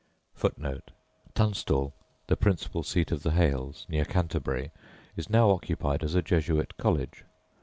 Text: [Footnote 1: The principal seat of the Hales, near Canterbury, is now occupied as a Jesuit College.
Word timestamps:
[Footnote 0.33 0.89
1: 1.37 1.53
The 2.25 2.35
principal 2.35 2.81
seat 2.81 3.11
of 3.11 3.21
the 3.21 3.33
Hales, 3.33 3.85
near 3.87 4.03
Canterbury, 4.03 4.71
is 5.15 5.29
now 5.29 5.51
occupied 5.51 6.03
as 6.03 6.15
a 6.15 6.23
Jesuit 6.23 6.75
College. 6.77 7.23